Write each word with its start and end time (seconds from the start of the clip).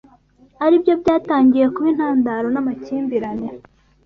aribyo 0.65 0.93
byatangiye 1.01 1.65
kuba 1.73 1.87
intandaro 1.93 2.47
n’amakimbirane 2.51 3.49